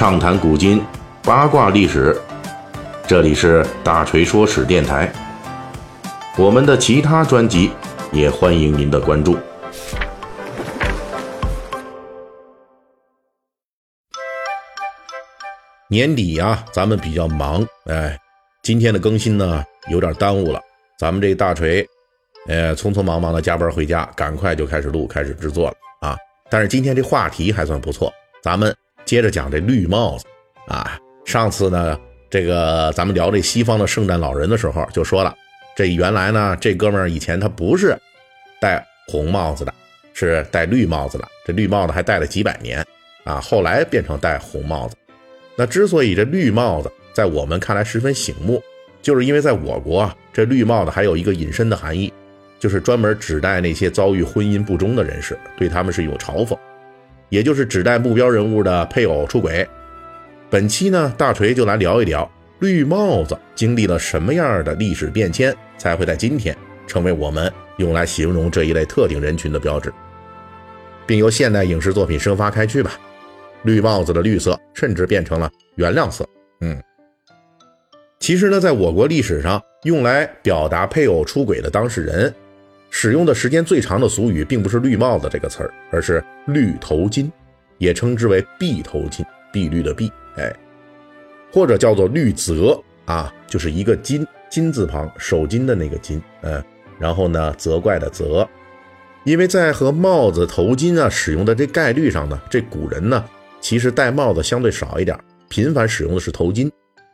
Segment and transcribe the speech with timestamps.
[0.00, 0.82] 畅谈古今，
[1.22, 2.18] 八卦历史。
[3.06, 5.12] 这里是大锤说史电台。
[6.38, 7.70] 我们的其他专辑
[8.10, 9.36] 也欢迎您的关注。
[15.90, 18.18] 年底啊，咱们比较忙，哎，
[18.62, 20.58] 今天的更新呢有点耽误了。
[20.98, 21.86] 咱们这大锤，
[22.48, 26.16] 呃，匆匆忙忙的加班回家，赶快就开始录，开始制作了啊。
[26.48, 28.10] 但是今天这话题还算不错，
[28.42, 28.74] 咱们
[29.10, 30.24] 接着讲这绿帽子
[30.68, 30.96] 啊。
[31.24, 31.98] 上次呢，
[32.30, 35.34] 这个咱们聊这西方的圣诞老人的时候就说了，
[35.74, 37.98] 这原来呢，这哥们儿以前他不是
[38.60, 39.74] 戴红帽子的，
[40.14, 41.26] 是戴绿帽子的。
[41.44, 42.86] 这绿帽子还戴了几百年
[43.24, 44.94] 啊，后来变成戴红帽子。
[45.56, 48.62] 那之所以这绿帽子在我们看来十分醒目，
[49.02, 52.12] 就是因为在我国啊，这绿帽子还有一个隐身的含义。
[52.60, 56.56] 就是专门指代那些遭遇婚姻不忠的人士，对他们是有嘲讽，
[57.30, 59.66] 也就是指代目标人物的配偶出轨。
[60.50, 66.54] 本期呢，大锤就来聊一聊绿帽子经历了什么样的历史变迁，才会在今天
[66.86, 69.92] 成为我们用来形容这一类特定人群的标志，
[71.06, 72.98] 并由现代影视作品生发开去吧。
[73.62, 76.26] 绿帽子的绿色甚至变成了原谅色。
[76.60, 76.82] 嗯，
[78.18, 82.34] 其实呢，在我国历史上，用来表达配偶出轨的当事人。
[82.90, 87.30] 使用的时间最长的俗语，并不是“绿帽子”这个词儿，而是“绿头巾”，
[87.78, 90.52] 也称之为“碧头巾”，碧绿的碧，哎，
[91.52, 96.62] 或者叫做“绿泽”啊，就是一个金金字旁，手巾的那个金，嗯，
[96.98, 98.46] 然后呢，责怪的责，
[99.24, 103.24] 因为在和帽子、头巾啊使用的这概率上呢，这古人呢
[103.60, 105.16] 其实戴帽子相对少一点，
[105.48, 106.68] 频繁使用的是头巾，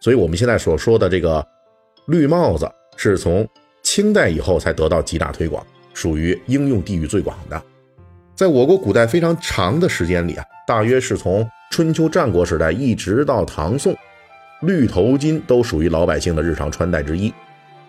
[0.00, 1.46] 所以我们现在所说的这个
[2.06, 3.48] 绿帽子是从。
[3.90, 7.60] 清代以后才得到极大推广，属于应用地域最广的。
[8.36, 13.92] 在我国古代非常长的时间里啊，大约是从春秋战国时代一直到唐宋，
[14.60, 17.34] 绿头巾都属于老百姓的日常穿戴之一，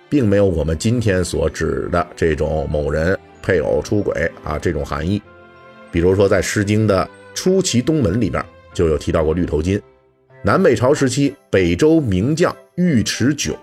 [0.10, 5.22] 并没有我们今天所指的这种某人配偶出轨啊这种含义。
[5.92, 7.08] 比如说，在《诗经》的
[7.38, 9.80] 《出其东门》里边就有提到过绿头巾。
[10.42, 13.54] 南北朝时期，北周名将尉迟迥，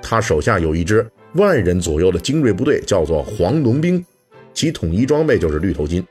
[0.00, 1.06] 他手下有一支。
[1.34, 4.04] 万人左右的精锐部队叫做黄龙兵，
[4.52, 6.04] 其统一装备就是绿头巾。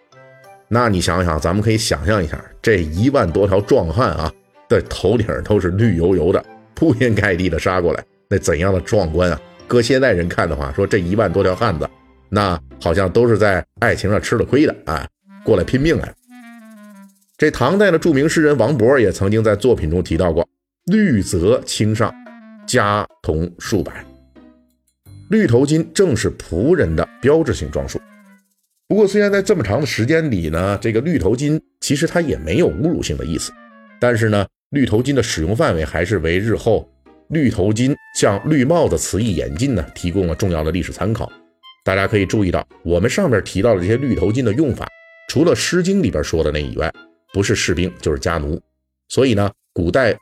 [0.68, 4.32] 那你想想，咱们可以想象一下，这一万多条壮汉啊，
[4.68, 9.40] 的头顶都是绿油油的，铺天盖地的杀过来，那怎样的壮观啊！
[9.68, 11.90] 搁现代人看的话，说这一万多条汉子，
[12.30, 15.08] 那好像都是在爱情上吃了亏的啊，
[15.44, 16.14] 过来拼命来。
[17.38, 20.48] 这唐代的著名诗人王勃也曾经在作品中提到过
[20.92, 22.14] ：“绿泽青上，
[22.66, 24.06] 家童数百。”
[25.34, 28.00] 绿头巾正是仆人的标志性装束。
[28.88, 33.52] 不过，虽然在这么长的时间里呢，这个绿头巾其实它也没有侮辱性的意思，
[34.00, 36.88] 但是呢，绿头巾的使用范围还是为日后
[37.30, 41.32] 绿头巾向绿帽子词义演进呢提供了重要的历史参考。
[41.84, 44.88] 大家可以注意到，我们上面提到的这些绿头巾的用法，
[45.30, 46.94] 除了《诗经》里边说的那以外，
[47.34, 48.62] 不是士兵就是家奴。
[49.10, 50.16] 所以呢，古代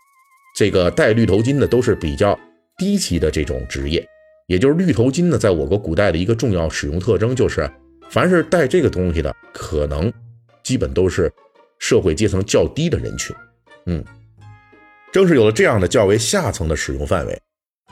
[0.55, 2.39] 这个戴绿头巾的都是比较
[2.77, 4.07] 低级的这种职业。
[4.51, 7.71] 也就是绿头巾呢，在我国古代的一个重要使用特征就是，
[8.09, 10.11] 凡是戴这个东西的，可能
[10.61, 11.31] 基本都是
[11.79, 13.33] 社会阶层较低的人群。
[13.85, 14.03] 嗯，
[15.09, 17.41] 正是有了这样的较为下层的使用范围，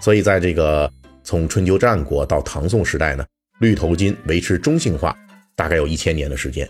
[0.01, 0.91] 所以在这个
[1.23, 3.25] 从春秋战国到唐宋时代呢，
[3.61, 5.17] 绿头巾维持中性化，
[5.55, 6.69] 大概有一千年的时间。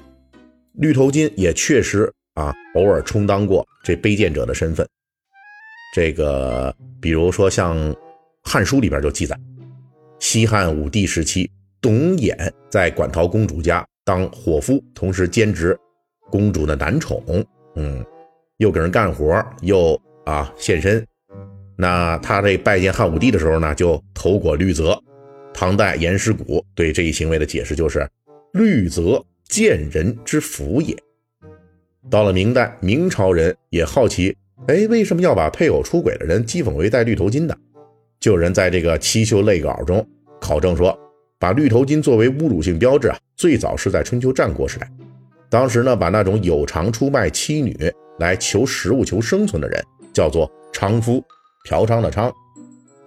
[0.74, 4.88] 绿头巾也确实啊，偶尔充当过这卑贱者的身份。
[5.96, 7.76] 这个，比如说像
[8.44, 9.36] 《汉书》里边就记载。
[10.20, 11.50] 西汉武帝时期，
[11.82, 12.36] 董衍
[12.70, 15.78] 在馆陶公主家当伙夫，同时兼职
[16.30, 17.24] 公主的男宠，
[17.76, 18.06] 嗯，
[18.58, 21.06] 又给人干活，又啊献身。
[21.78, 25.02] 那他这拜见汉武帝的时候呢，就头裹绿泽。
[25.54, 28.08] 唐代颜师古对这一行为的解释就是
[28.54, 30.96] “绿泽贱人之福也”。
[32.12, 34.36] 到了明代，明朝人也好奇，
[34.68, 37.58] 哎，为什么要把配偶出轨的人讥讽为戴绿头巾的？
[38.20, 40.06] 就有人在这个七秀类稿中
[40.50, 40.98] 考证说，
[41.38, 44.92] 把绿头巾作为侮辱性标志啊，最早是在春秋战国时代。
[45.48, 47.78] 当时呢，把那种有偿出卖妻女
[48.18, 49.80] 来求食物、求生存的人
[50.12, 51.24] 叫做娼夫，
[51.66, 52.34] 嫖娼的娼。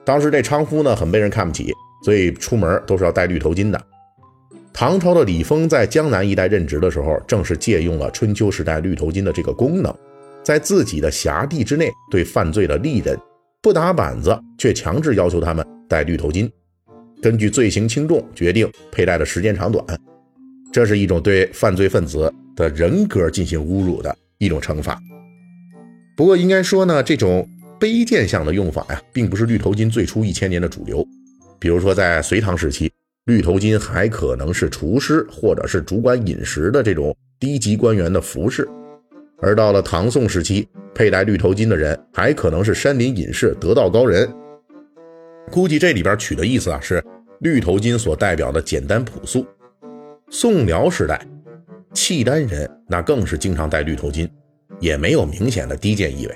[0.04, 1.72] 当时这娼夫呢，很被人看不起，
[2.04, 3.82] 所以出门都是要戴绿头巾的。
[4.72, 9.92] 唐朝的李丰在江南一带任职的时候，正是借用了春秋时代绿头巾的这个功能，
[10.44, 13.18] 在自己的辖地之内对犯罪的利人。
[13.60, 16.48] 不打板子，却强制要求他们戴绿头巾，
[17.22, 19.84] 根据罪行轻重决定佩戴的时间长短。
[20.72, 24.98] 这是一种对犯罪分子的人格进行侮辱的一种惩罚。
[26.16, 27.48] 不过应该说呢，这种
[27.78, 31.06] 卑贱相的用法呀，并不是绿头巾最初一千年的主流。
[31.60, 32.90] 比如说在隋唐时期，
[33.26, 38.68] 绿头巾还可能是厨师或者是主管饮食的这种低级官员的服饰，
[39.40, 44.28] 而到了唐宋时期，佩戴绿头巾的人还可能是山林隐士、得道高人。
[45.50, 47.02] 估计这里边取的意思啊，是
[47.42, 49.44] 绿头巾所代表的简单朴素。
[50.30, 51.20] 宋辽时代，
[51.92, 54.28] 契丹人那更是经常戴绿头巾，
[54.78, 56.34] 也没有明显的低贱意味。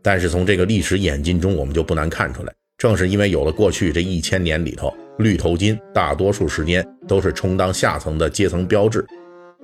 [0.00, 9.04] 但是从这个历史演进中，我们就不难看出来，正是因为有了过去这一千年里头，绿头巾大多数时间都是充当下层的阶层标志，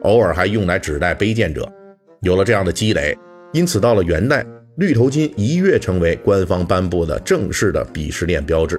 [0.02, 1.70] 偶尔还用来指代卑贱者。
[2.22, 3.16] 有了这样的积累，
[3.52, 4.44] 因此到了元代。
[4.78, 8.76] 绿头巾一跃成为官方颁布的正式的鄙视链标志。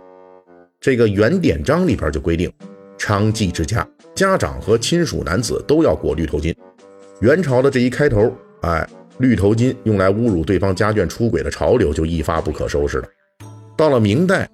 [0.86, 2.48] 这个元典章里边就规定，
[3.00, 6.56] 娼妓之家家长和亲属男子都要裹绿头巾。
[7.22, 8.88] 元朝的这一开头，哎，
[9.18, 13.08] 绿头巾用来侮辱对方家眷出轨的潮流就一发不可收拾了。
[13.76, 14.48] 到了明代，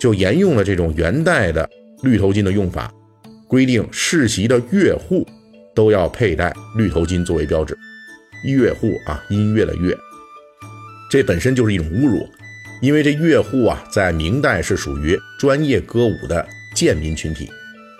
[0.00, 1.70] 就沿用了这种元代的
[2.02, 2.92] 绿头巾的用法，
[3.46, 5.24] 规定世袭的乐户
[5.72, 7.78] 都要佩戴绿头巾作为标志。
[8.44, 9.96] 乐户啊，音乐的乐。
[11.08, 12.26] 这本身就是一种侮辱，
[12.80, 17.48] 因为这乐户啊，在明代是属于专业歌舞的贱民群体。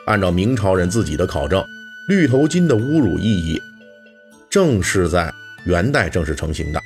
[0.07, 1.65] 按照明朝人自己的考证，
[2.09, 3.61] 绿头巾的侮辱意义，
[4.49, 5.33] 正是在
[5.65, 6.81] 元代正式成型的。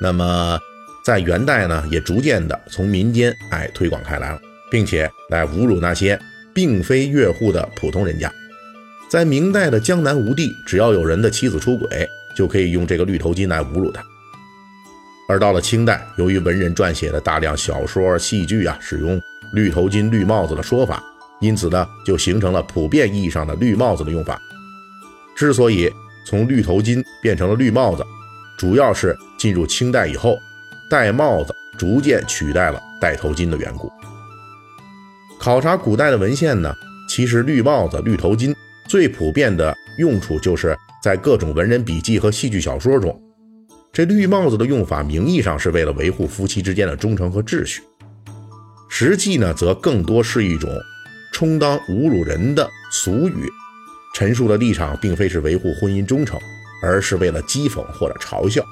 [0.00, 0.58] 那么，
[1.04, 4.40] 在元代呢，也逐渐的从民间哎推广开来了，
[4.70, 6.18] 并且来侮辱那些
[6.54, 8.32] 并非乐户的普通人家。
[9.10, 14.04] 在明代的江南吴地，只要有人的妻子出轨，就可以用这个绿头巾来侮辱他。
[15.26, 19.20] 而到了清代，由于文人撰写的大量小说、戏剧啊，使用
[19.54, 21.02] “绿头巾”“绿帽子”的说法，
[21.40, 24.38] 因此呢，就形成了普遍意义上的“绿帽子”的用法。
[25.34, 25.90] 之所以
[26.26, 28.04] 从绿头巾变成了绿帽子，
[28.58, 30.36] 主要是进入清代以后，
[30.90, 33.90] 戴帽子逐渐取代了戴头巾的缘故。
[35.40, 36.72] 考察古代的文献呢，
[37.08, 38.54] 其实绿帽子、绿头巾
[38.88, 43.18] 最普遍的用处，就是在各种文人笔记和戏剧小说中。
[43.94, 47.80] 这绿帽子的用法，名义上是为了维护夫妻之间的忠诚和秩序，
[48.88, 50.68] 实际呢，则更多是一种
[51.32, 53.48] 充当侮辱人的俗语，
[54.12, 56.36] 陈述的立场并非是维护婚姻忠诚，
[56.82, 58.64] 而是为了讥讽或者嘲笑，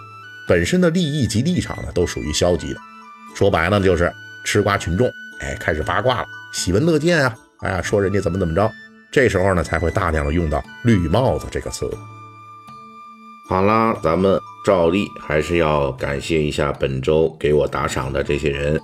[0.48, 2.80] 本身的利益及立场呢，都属于消极的。
[3.32, 4.12] 说白了就是
[4.44, 5.08] 吃瓜群众，
[5.38, 8.68] 哎，开始八卦了，喜闻乐见啊，哎呀，说人家怎么怎么着，
[9.12, 11.88] 这时候呢，才会大量的用到“绿帽子”这个词。
[13.48, 14.36] 好啦，咱们。
[14.64, 18.80] 照例还是要感谢一下本周给我打赏的这些人，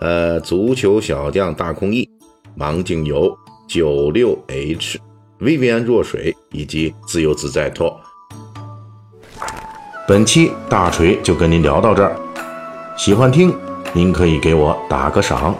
[0.00, 2.08] 呃，足球小将大空翼、
[2.54, 3.34] 芒静游、
[3.66, 5.00] 九六 H、
[5.40, 7.98] Vivian 若水以及自由自在托。
[10.06, 12.14] 本期大锤就跟您聊到这儿，
[12.96, 13.54] 喜欢听
[13.94, 15.56] 您可以给我打个赏。